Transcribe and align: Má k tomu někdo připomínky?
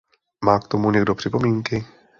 Má 0.45 0.59
k 0.59 0.67
tomu 0.67 0.91
někdo 0.91 1.15
připomínky? 1.15 1.85